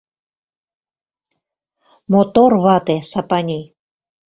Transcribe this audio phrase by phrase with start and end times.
[2.11, 3.61] Мотор вате Сапани...